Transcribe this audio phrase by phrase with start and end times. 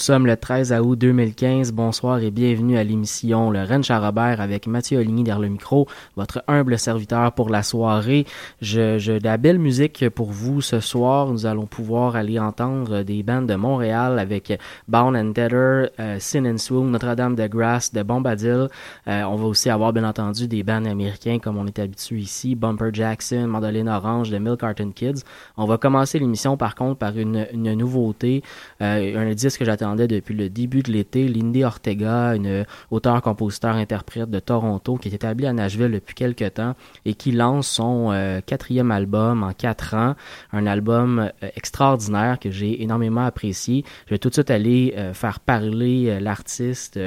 [0.00, 1.72] Sommes le 13 août 2015.
[1.72, 5.86] Bonsoir et bienvenue à l'émission Le Rennes Charrobert avec Mathieu Oligny derrière le micro,
[6.16, 8.24] votre humble serviteur pour la soirée.
[8.62, 11.26] Je, je, de la belle musique pour vous ce soir.
[11.26, 14.58] Nous allons pouvoir aller entendre des bandes de Montréal avec
[14.88, 18.68] Bound and Tether, euh, Sin and Swoon, Notre-Dame de Grasse, de Bombadil.
[19.06, 22.54] Euh, on va aussi avoir bien entendu des bandes américains comme on est habitué ici,
[22.54, 25.24] Bumper Jackson, Mandoline Orange, de Milk Carton Kids.
[25.58, 28.42] On va commencer l'émission par contre par une, une nouveauté,
[28.80, 34.30] euh, un disque que depuis le début de l'été, Lindy Ortega, une auteure, compositeur, interprète
[34.30, 36.74] de Toronto qui est établie à Nashville depuis quelques temps
[37.04, 40.14] et qui lance son euh, quatrième album en quatre ans,
[40.52, 43.84] un album euh, extraordinaire que j'ai énormément apprécié.
[44.06, 46.98] Je vais tout de suite aller euh, faire parler l'artiste.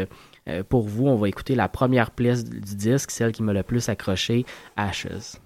[0.69, 3.87] pour vous, on va écouter la première pièce du disque, celle qui m'a le plus
[3.89, 4.45] accroché,
[4.75, 5.39] ashes.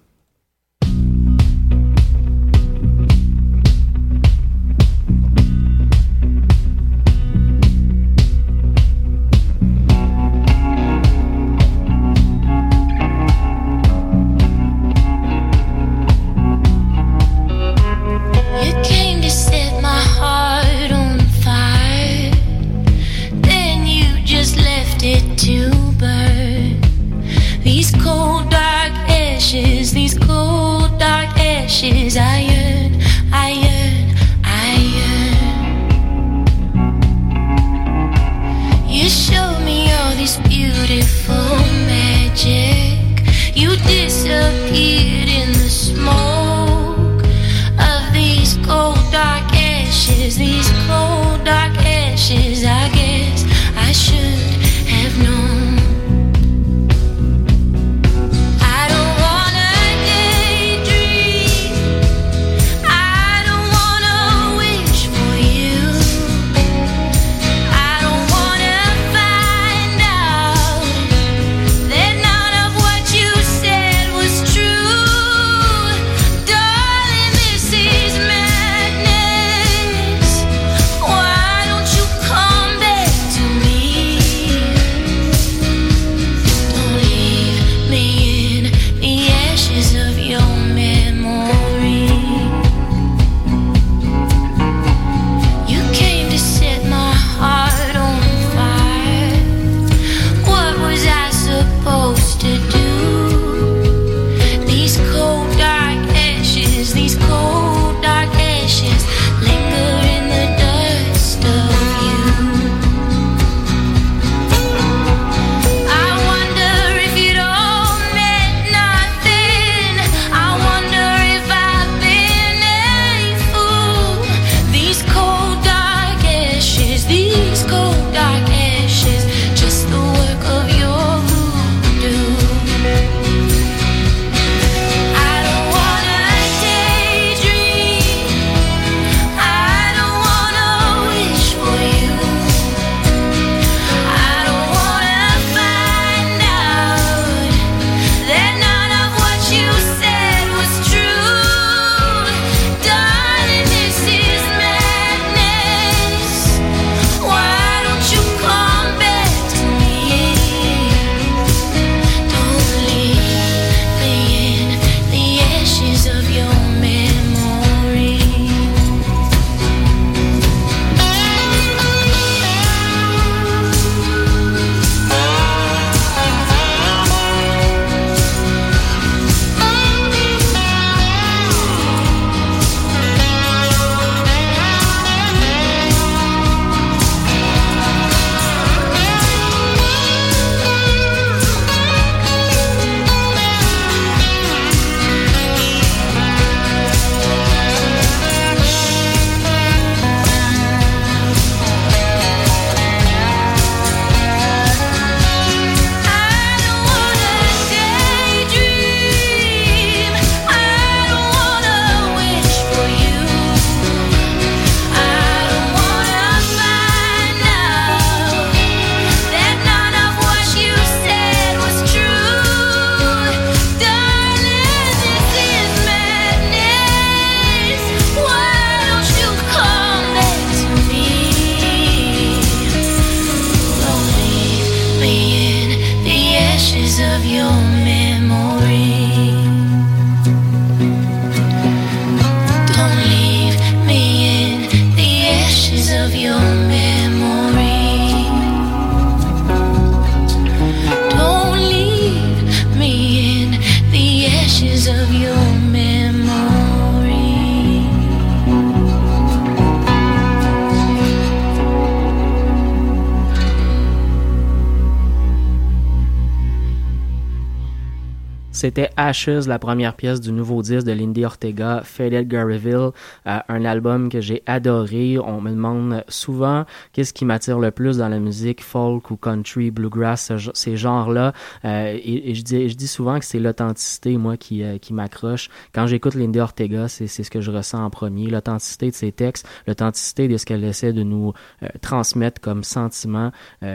[269.08, 272.90] Ashes, la première pièce du nouveau disque de Lindy Ortega, Faded Garyville,
[273.26, 275.18] euh, un album que j'ai adoré.
[275.18, 279.70] On me demande souvent qu'est-ce qui m'attire le plus dans la musique folk ou country,
[279.70, 281.32] bluegrass, ces genres-là.
[281.64, 285.48] Euh, et, je, dis, souvent que c'est l'authenticité, moi, qui, euh, m'accroche.
[285.72, 288.26] Quand j'écoute Lindy Ortega, c'est ce que je ressens en premier.
[288.26, 291.32] L'authenticité de ses textes, l'authenticité de ce qu'elle essaie de nous
[291.80, 293.32] transmettre comme sentiment.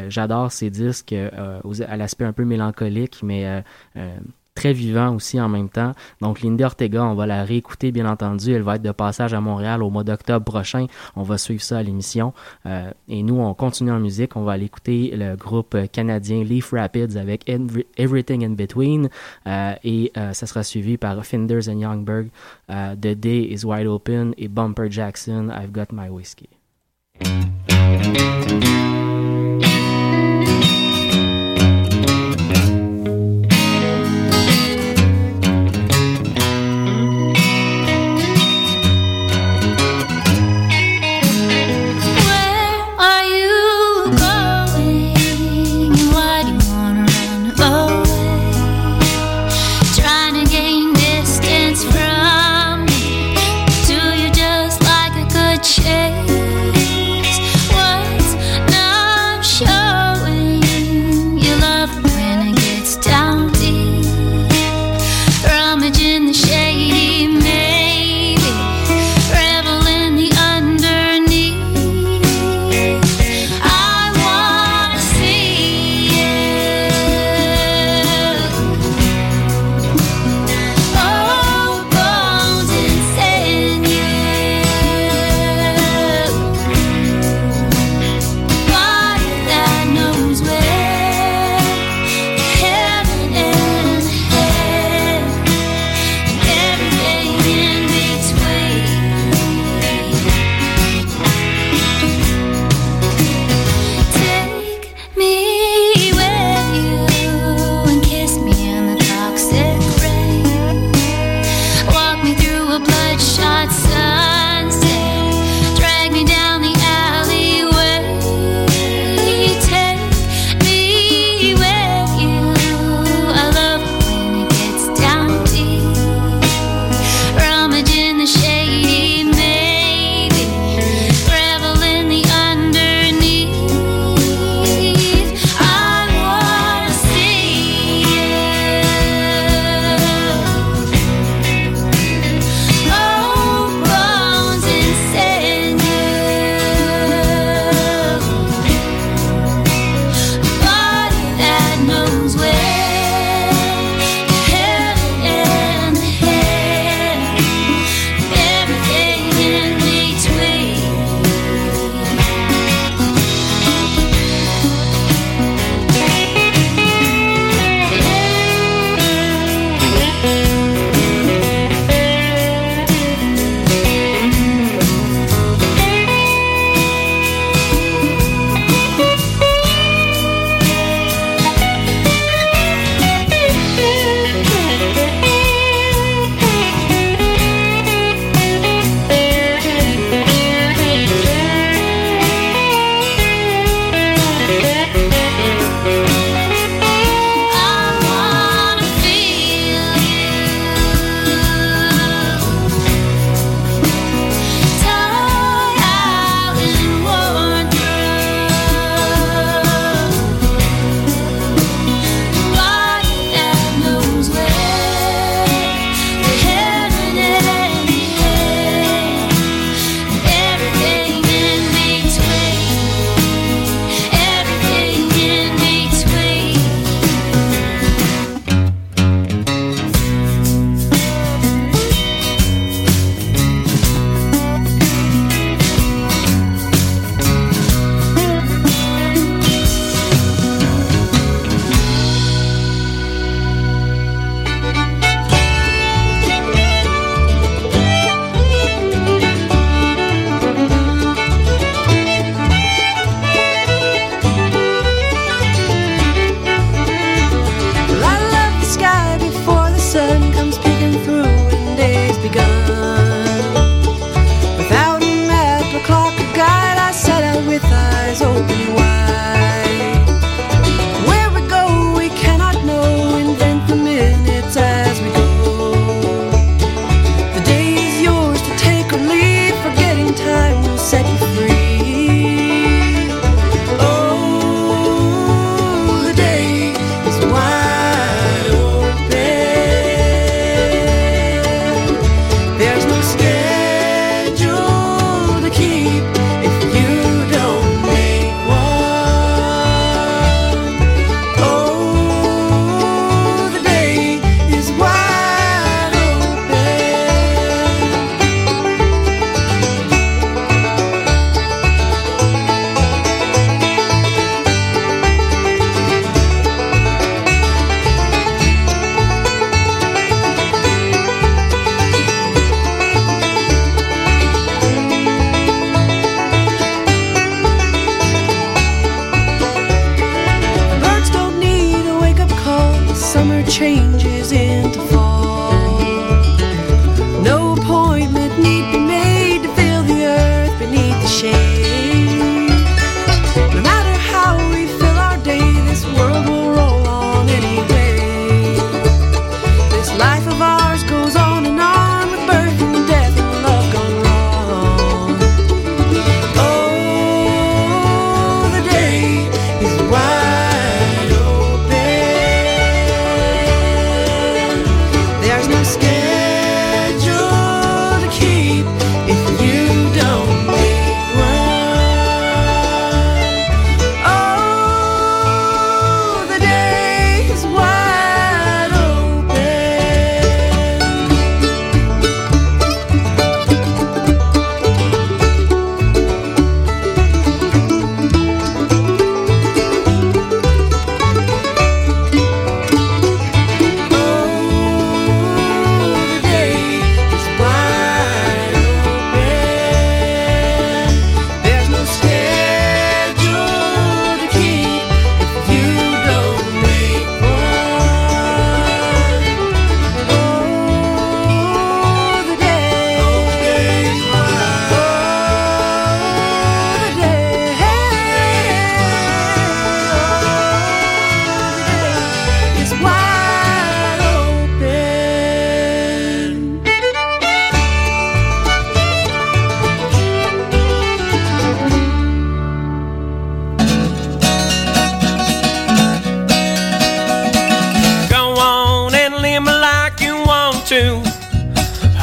[0.09, 3.63] J'adore ces disques à l'aspect un peu mélancolique, mais
[4.55, 5.93] très vivant aussi en même temps.
[6.21, 8.53] Donc Linda Ortega, on va la réécouter bien entendu.
[8.53, 10.87] Elle va être de passage à Montréal au mois d'octobre prochain.
[11.15, 12.33] On va suivre ça à l'émission.
[12.65, 14.35] Euh, et nous, on continue en musique.
[14.35, 17.49] On va aller écouter le groupe canadien Leaf Rapids avec
[17.97, 19.09] Everything in Between.
[19.47, 22.29] Euh, et euh, ça sera suivi par Finders and Youngberg,
[22.69, 26.49] The Day is Wide Open et Bumper Jackson, I've Got My Whiskey.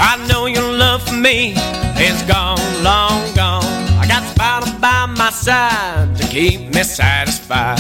[0.03, 1.53] I know your love for me
[2.01, 3.65] is gone, long gone.
[4.01, 7.79] I got Spider by my side to keep me satisfied.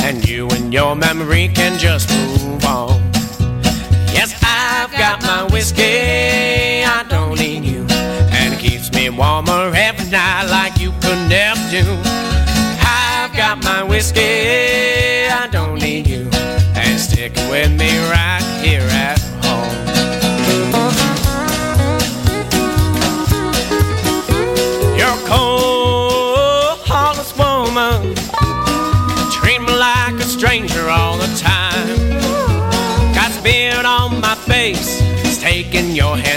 [0.00, 3.00] And you and your memory can just move on.
[4.12, 7.86] Yes, I've got my whiskey, I don't need you.
[8.32, 11.84] And it keeps me warmer every night like you could never do.
[12.82, 14.79] I've got my whiskey.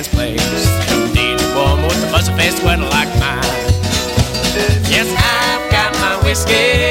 [0.04, 1.16] Hand's place.
[1.16, 3.44] Need a woman with a fuzzy face sweater like mine.
[4.90, 6.83] Yes, I've got my whiskey,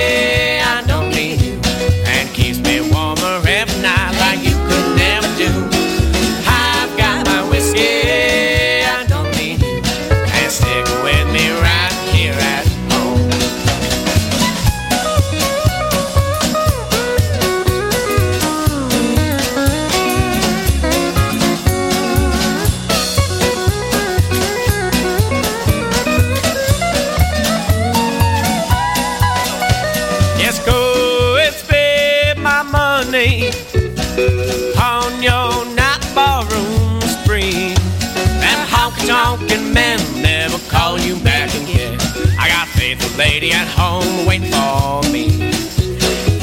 [43.22, 45.26] lady at home waiting for me.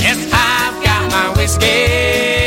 [0.05, 2.38] Yes, I've got my whiskey,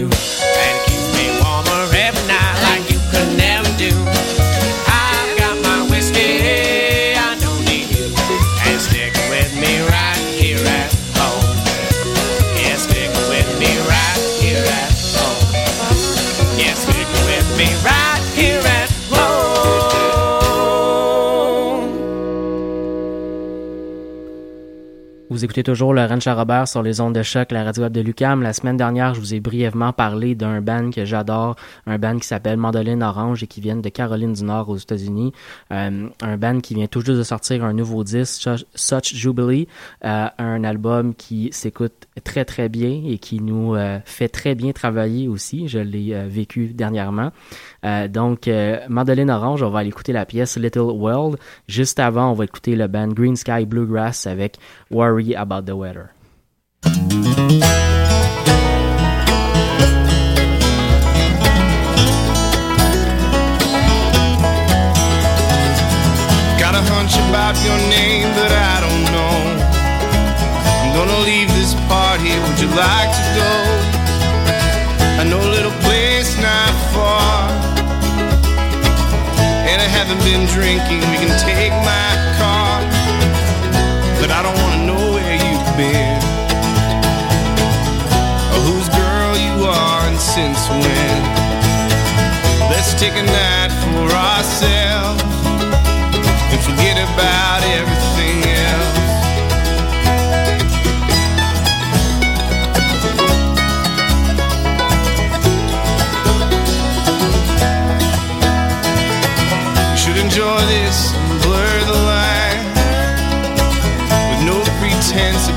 [0.00, 0.39] you.
[25.62, 28.42] Toujours le Ranch à Robert sur les ondes de choc, la radio web de Lucam.
[28.42, 32.26] La semaine dernière, je vous ai brièvement parlé d'un band que j'adore, un band qui
[32.26, 35.32] s'appelle Mandoline Orange et qui vient de Caroline du Nord aux États-Unis.
[35.72, 39.66] Euh, un band qui vient tout juste de sortir un nouveau disque, Such- Jubilee,
[40.04, 44.72] euh, un album qui s'écoute très très bien et qui nous euh, fait très bien
[44.72, 45.68] travailler aussi.
[45.68, 47.30] Je l'ai vécu dernièrement.
[47.84, 51.38] Euh, donc, euh, Orange, on va aller écouter la pièce Little World.
[51.68, 54.56] Juste avant, on va écouter le band Green Sky Bluegrass avec
[54.90, 56.10] Worry About the Weather.
[66.58, 69.36] Got a hunch about your name, but I don't know.
[70.82, 72.38] I'm gonna leave this party.
[72.44, 73.59] Would you like to go?
[80.10, 80.98] Haven't been drinking.
[81.10, 82.82] We can take my car.
[84.18, 86.18] But I don't wanna know where you've been.
[88.52, 91.18] Or whose girl you are and since when.
[92.70, 95.22] Let's take a night for ourselves
[96.50, 98.19] and forget about everything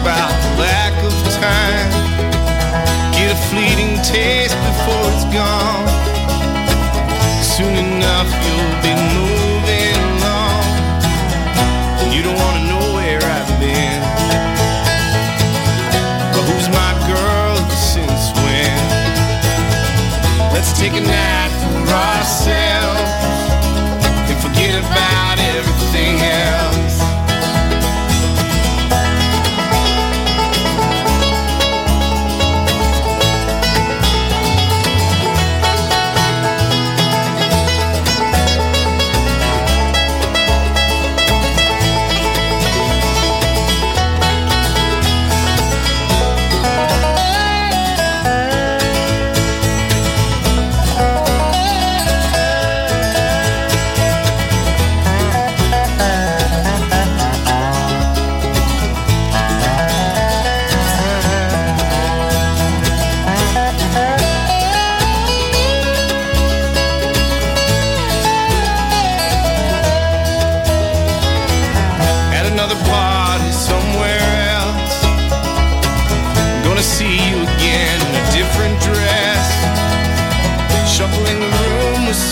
[0.03, 1.87] about the lack of time.
[3.15, 5.87] Get a fleeting taste before it's gone.
[7.41, 10.63] Soon enough, you'll be moving along.
[12.11, 14.01] You don't wanna know where I've been.
[16.33, 18.79] But who's my girl since when?
[20.51, 21.42] Let's take a night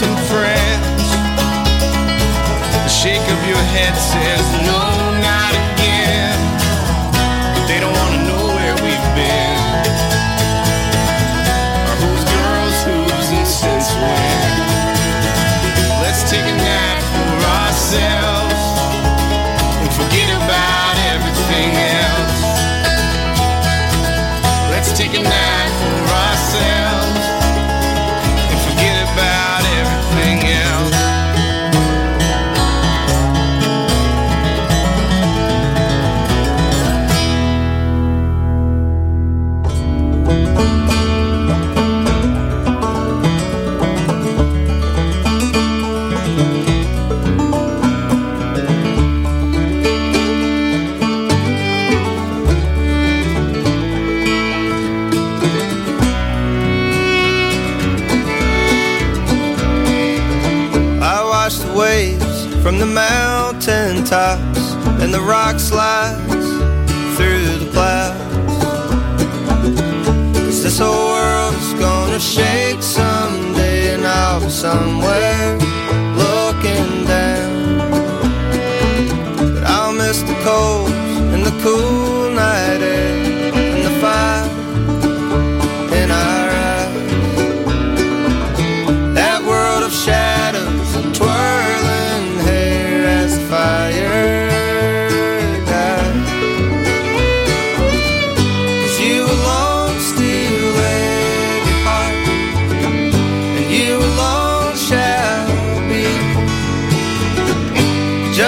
[0.02, 1.08] some friends.
[2.86, 4.81] The shake of your head says no,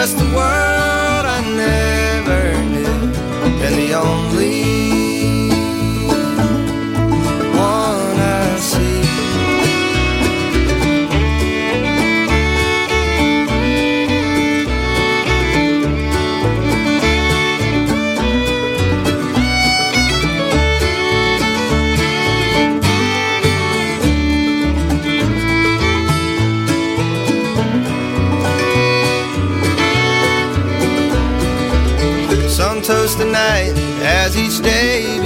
[0.03, 0.62] just the world
[34.35, 35.22] each day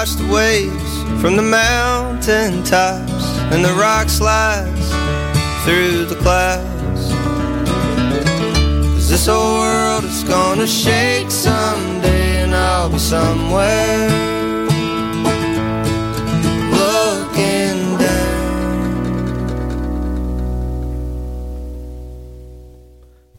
[0.00, 4.88] Watched the waves from the mountain tops and the rock slides
[5.62, 7.12] through the clouds.
[8.94, 14.39] Cause this whole world is gonna shake someday and I'll be somewhere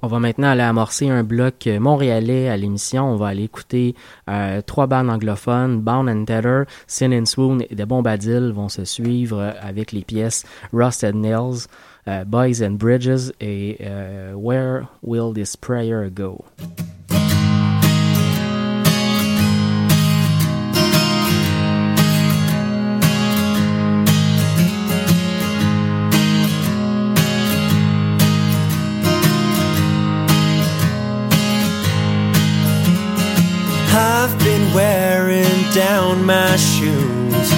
[0.03, 3.05] On va maintenant aller amorcer un bloc euh, montréalais à l'émission.
[3.05, 3.93] On va aller écouter
[4.29, 8.83] euh, trois bandes anglophones, Bound and Tether, Sin and Swoon et The Bombadil vont se
[8.83, 11.67] suivre euh, avec les pièces Rusted Nails,
[12.25, 13.77] Boys and Bridges et
[14.33, 16.43] Where Will This Prayer Go?
[36.15, 37.49] my shoes,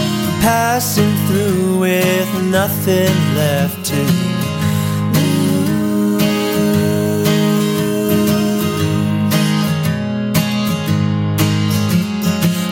[0.42, 4.34] passing through with nothing left to lose.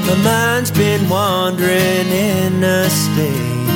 [0.08, 3.70] My mind's been wandering in a state,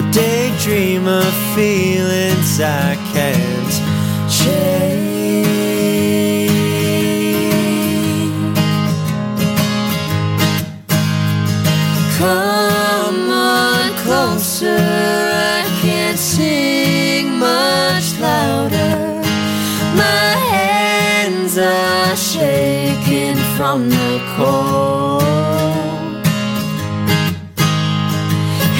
[0.00, 5.05] a daydream of feelings I can't change.
[12.18, 19.20] Come on closer, I can't sing much louder.
[19.94, 25.22] My hands are shaking from the cold.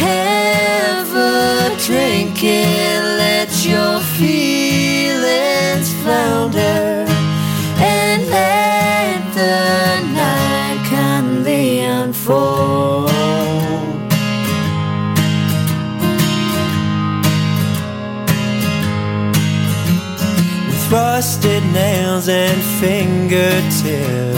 [0.00, 7.04] Have a drink and let your feelings flounder.
[7.78, 12.75] And let the night kindly unfold.
[22.48, 24.36] And fingertips.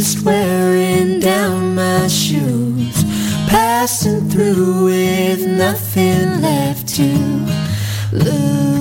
[0.00, 3.04] just wearing down my shoes,
[3.50, 7.04] passing through with nothing left to
[8.10, 8.79] lose.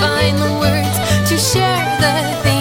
[0.00, 0.96] Find the words
[1.30, 2.59] to share the things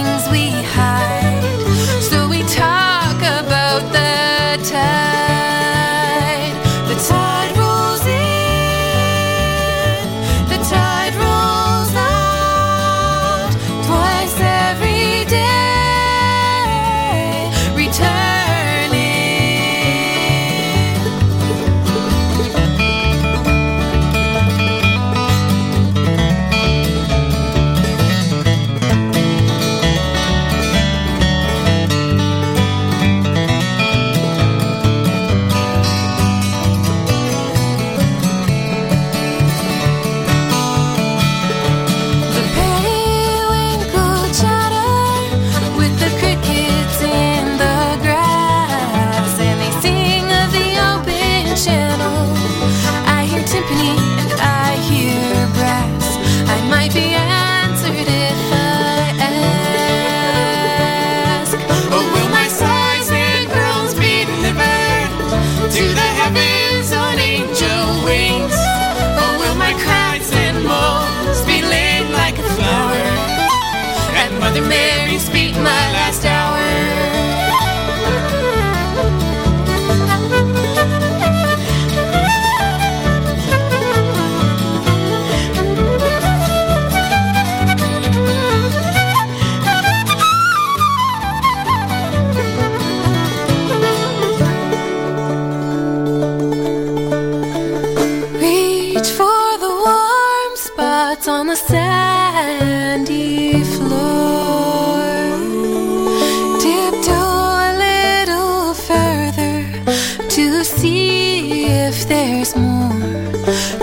[110.90, 113.79] see if there's more.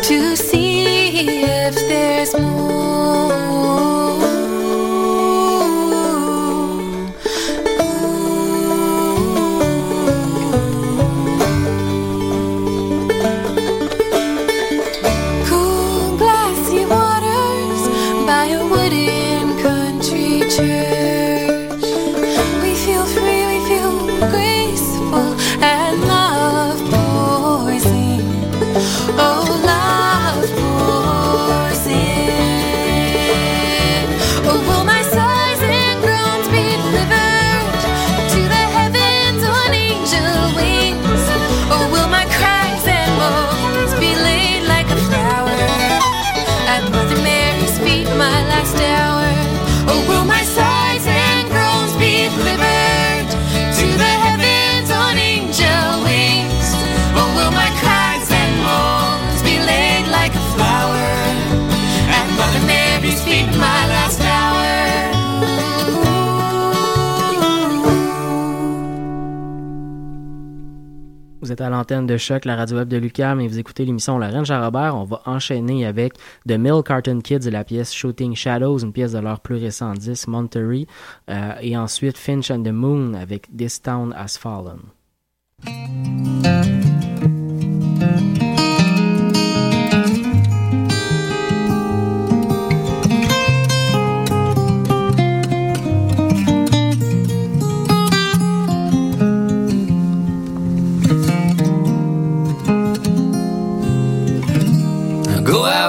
[71.57, 74.29] Êtes à l'antenne de Choc, la radio web de Lucam, et vous écoutez l'émission La
[74.29, 74.95] Reine Robert.
[74.95, 76.13] On va enchaîner avec
[76.47, 79.95] The Mill Carton Kids et la pièce Shooting Shadows, une pièce de leur plus récent
[79.95, 80.87] disque, Monterey.
[81.31, 84.81] Euh, et ensuite Finch and the Moon avec This Town Has Fallen.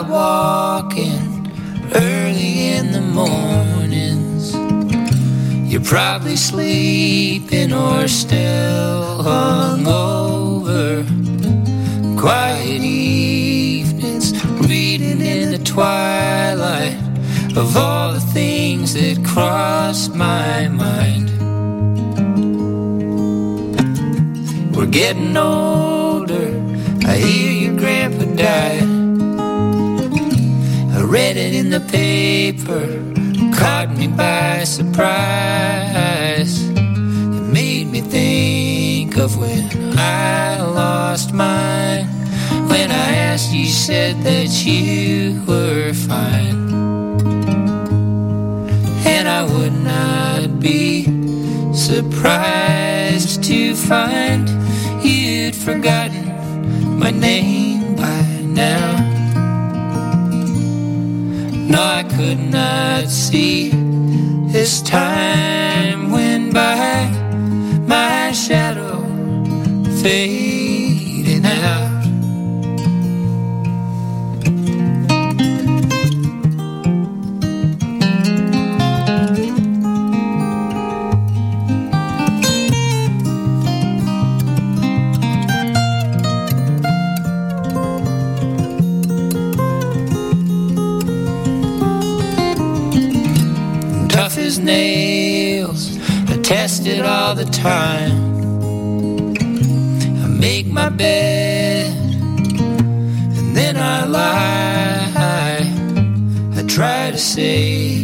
[0.01, 1.49] Walking
[1.93, 4.53] early in the mornings.
[5.71, 11.05] You're probably sleeping or still hungover.
[12.19, 14.33] Quiet evenings,
[14.67, 16.97] reading in the twilight
[17.55, 21.29] of all the things that cross my mind.
[24.75, 26.49] We're getting older.
[27.05, 28.86] I hear your grandpa died.
[31.07, 32.85] Read it in the paper,
[33.57, 35.07] caught me by surprise.
[36.67, 42.07] It made me think of when I lost mine.
[42.67, 46.73] When I asked, you said that you were fine.
[49.05, 51.05] And I would not be
[51.73, 54.49] surprised to find
[55.05, 56.06] you'd forgotten
[61.69, 63.71] No, I could not see
[64.55, 67.09] as time went by,
[67.85, 69.03] my shadow
[70.01, 71.96] fading out.
[96.89, 98.15] All the time.
[100.23, 101.91] I make my bed
[103.37, 105.61] and then I lie.
[106.57, 108.03] I try to say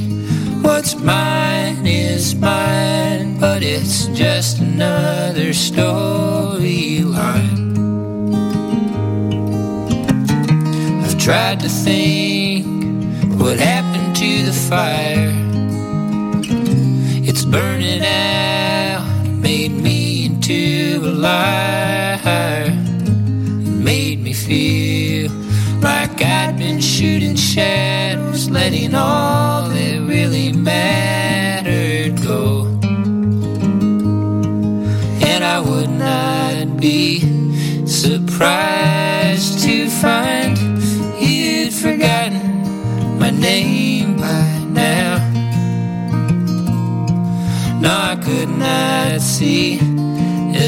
[0.61, 6.67] what's mine is mine, but it's just another storyline.
[11.03, 12.65] I've tried to think
[13.39, 15.31] what happened to the fire.
[17.25, 18.52] It's burning out,
[20.49, 22.65] into a liar.
[22.65, 25.31] It made me feel
[25.79, 32.65] like I'd been shooting shadows, letting all that really mattered go.
[35.25, 37.21] And I would not be
[37.85, 40.57] surprised to find
[41.21, 45.19] you'd forgotten my name by now.
[47.79, 49.92] No, I could not see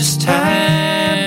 [0.06, 1.25] as time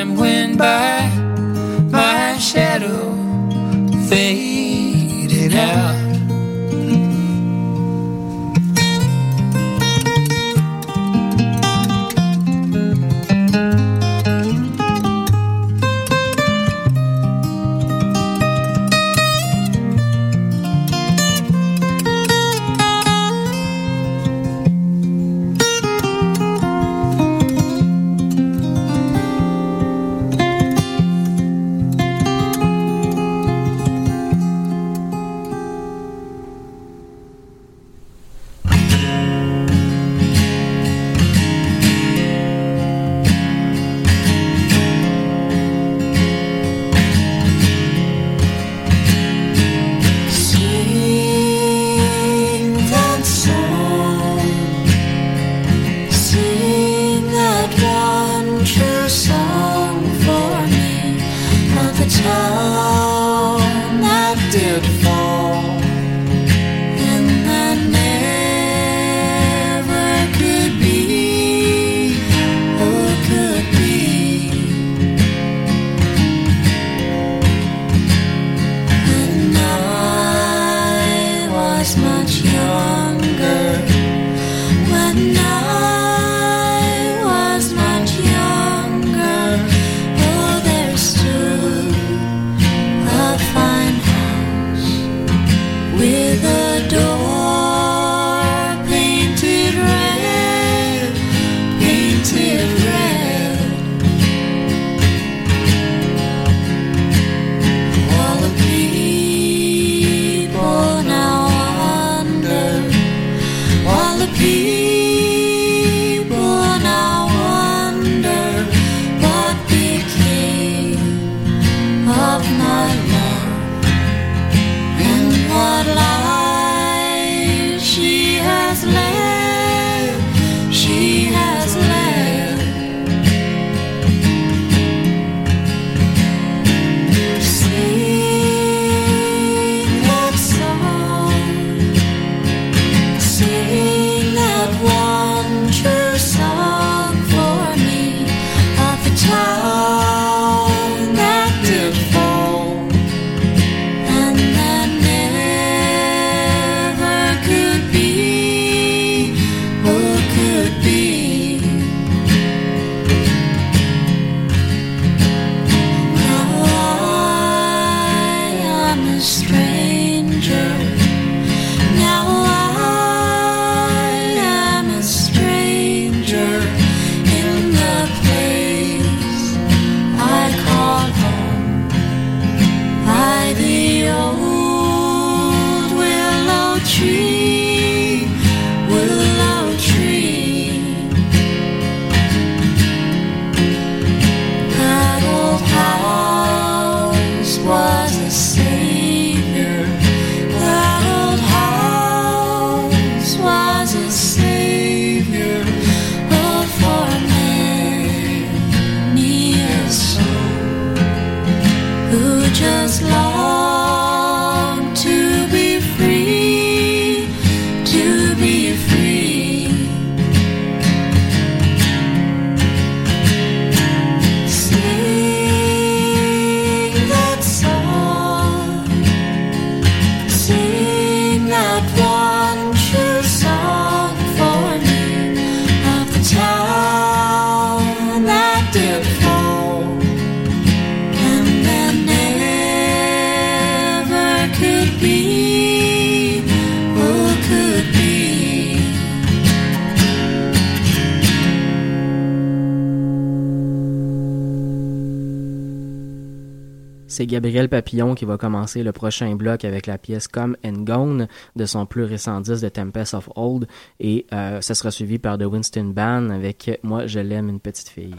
[257.39, 261.67] Gabriel Papillon qui va commencer le prochain bloc avec la pièce Come and Gone de
[261.67, 263.69] son plus récent disque The Tempest of Old
[264.01, 267.91] et euh, ça sera suivi par The Winston Band avec Moi je l'aime une petite
[267.91, 268.17] fille.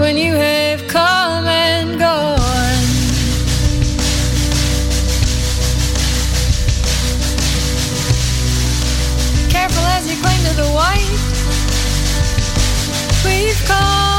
[0.00, 0.69] when you hate.
[13.64, 14.09] 看。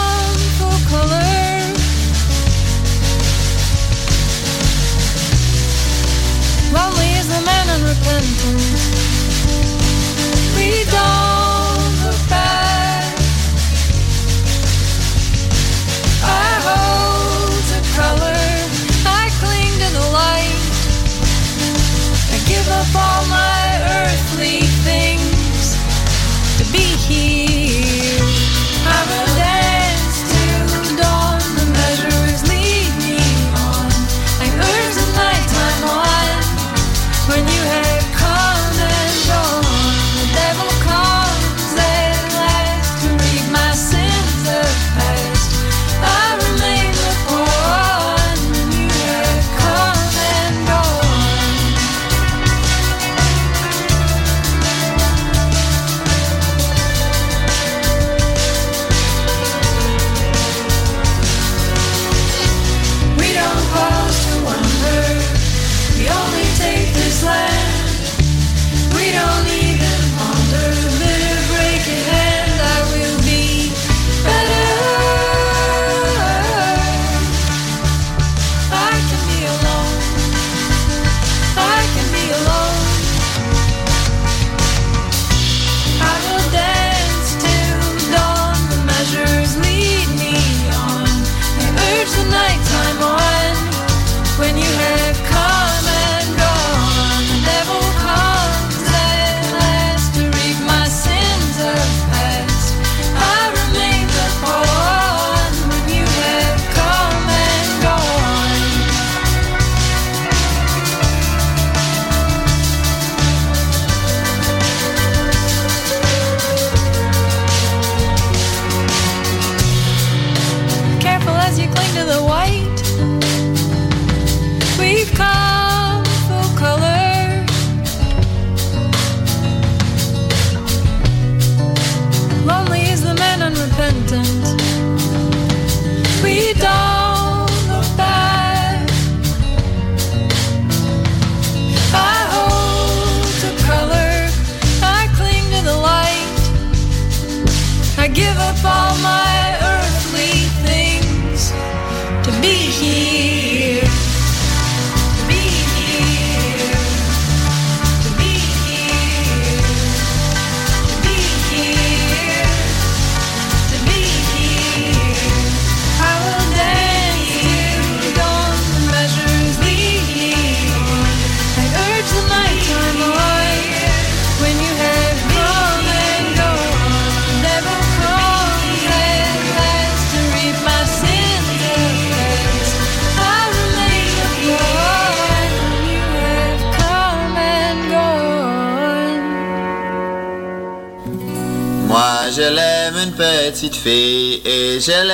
[193.62, 195.08] petite fille et je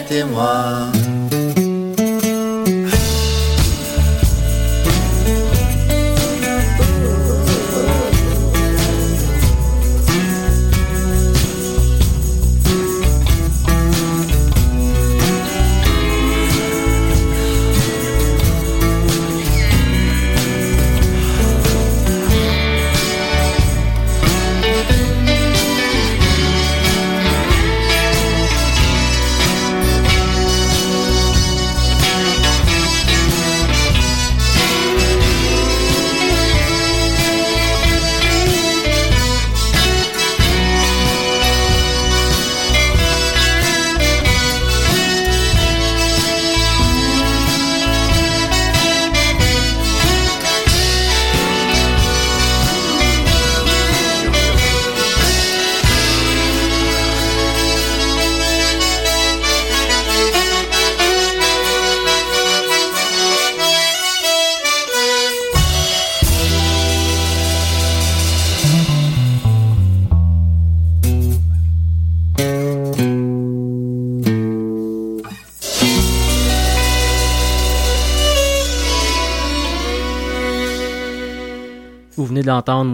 [0.00, 0.91] témoin.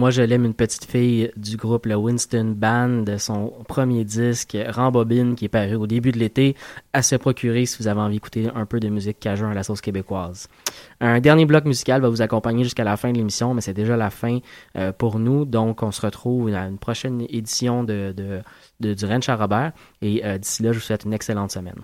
[0.09, 5.45] Je l'aime une petite fille du groupe le Winston Band, son premier disque Rambobine qui
[5.45, 6.55] est paru au début de l'été,
[6.93, 9.63] à se procurer si vous avez envie d'écouter un peu de musique cajun à la
[9.63, 10.47] sauce québécoise.
[11.01, 13.97] Un dernier bloc musical va vous accompagner jusqu'à la fin de l'émission, mais c'est déjà
[13.97, 14.39] la fin
[14.77, 18.13] euh, pour nous, donc on se retrouve à une prochaine édition de,
[18.79, 21.81] de, du Rennes Robert et euh, d'ici là je vous souhaite une excellente semaine.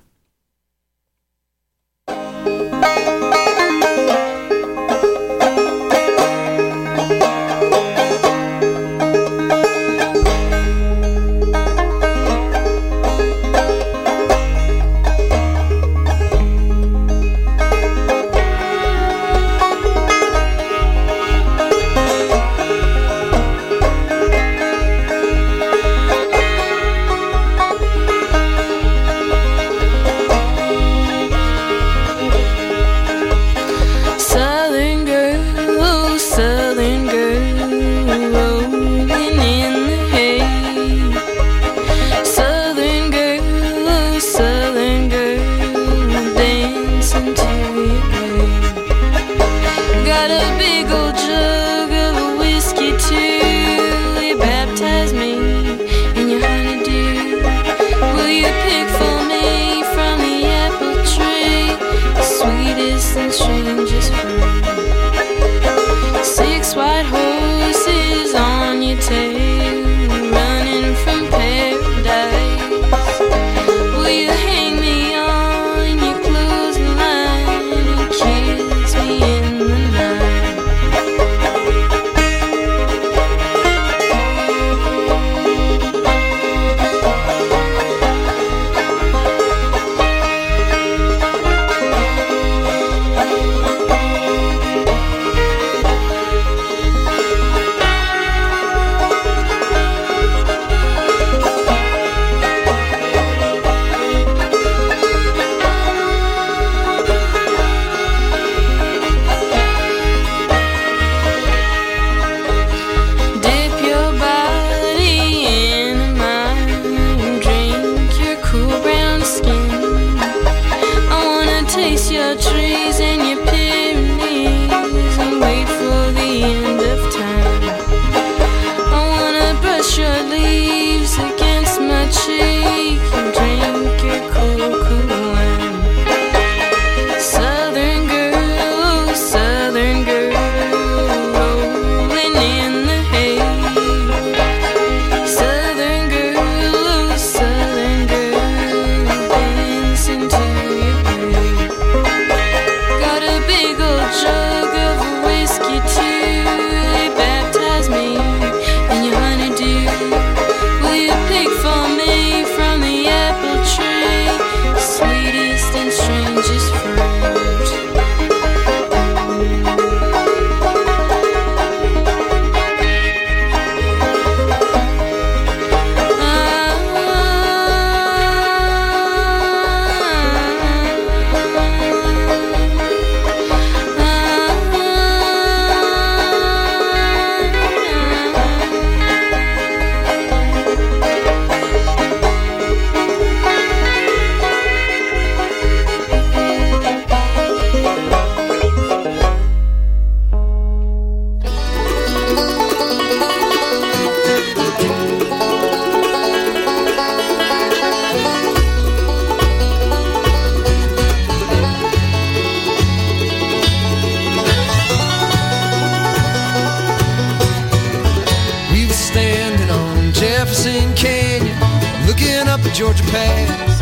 [222.76, 223.80] Georgia Pass.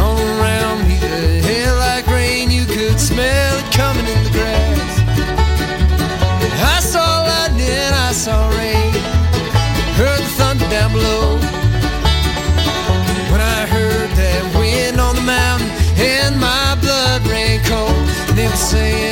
[0.00, 4.98] All around me, the hair like rain, you could smell it coming in the grass.
[6.74, 8.90] I saw lightning, I saw rain,
[9.94, 11.38] heard the thunder down below.
[13.30, 17.94] When I heard that wind on the mountain and my blood ran cold,
[18.28, 19.07] and they were saying,